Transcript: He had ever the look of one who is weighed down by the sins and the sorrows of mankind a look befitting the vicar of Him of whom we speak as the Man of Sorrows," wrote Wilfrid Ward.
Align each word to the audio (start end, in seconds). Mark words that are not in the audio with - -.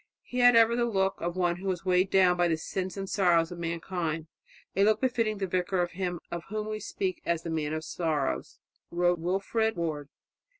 He 0.23 0.39
had 0.39 0.55
ever 0.55 0.75
the 0.75 0.85
look 0.87 1.21
of 1.21 1.35
one 1.37 1.57
who 1.57 1.69
is 1.69 1.85
weighed 1.85 2.09
down 2.09 2.35
by 2.35 2.47
the 2.47 2.57
sins 2.57 2.97
and 2.97 3.03
the 3.03 3.07
sorrows 3.11 3.51
of 3.51 3.59
mankind 3.59 4.25
a 4.75 4.83
look 4.83 4.99
befitting 4.99 5.37
the 5.37 5.45
vicar 5.45 5.79
of 5.79 5.91
Him 5.91 6.19
of 6.31 6.45
whom 6.45 6.69
we 6.69 6.79
speak 6.79 7.21
as 7.23 7.43
the 7.43 7.51
Man 7.51 7.71
of 7.71 7.83
Sorrows," 7.83 8.57
wrote 8.89 9.19
Wilfrid 9.19 9.75
Ward. 9.75 10.09